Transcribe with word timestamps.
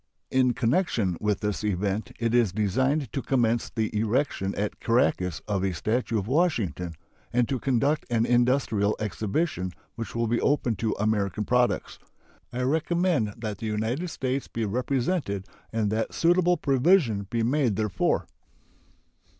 In 0.31 0.55
connection 0.55 1.15
with 1.21 1.41
this 1.41 1.63
event 1.63 2.11
it 2.19 2.33
is 2.33 2.51
designed 2.51 3.13
to 3.13 3.21
commence 3.21 3.69
the 3.69 3.95
erection 3.95 4.55
at 4.55 4.79
Caracas 4.79 5.41
of 5.47 5.63
a 5.63 5.75
statue 5.75 6.17
of 6.17 6.25
Washington 6.27 6.95
and 7.31 7.47
to 7.47 7.59
conduct 7.59 8.07
an 8.09 8.25
industrial 8.25 8.95
exhibition 8.99 9.73
which 9.93 10.15
will 10.15 10.25
be 10.25 10.41
open 10.41 10.75
to 10.77 10.95
American 10.99 11.45
products. 11.45 11.99
I 12.51 12.63
recommend 12.63 13.35
that 13.37 13.59
the 13.59 13.67
United 13.67 14.07
States 14.09 14.47
be 14.47 14.65
represented 14.65 15.45
and 15.71 15.91
that 15.91 16.15
suitable 16.15 16.57
provision 16.57 17.27
be 17.29 17.43
made 17.43 17.75
therefor. 17.75 18.25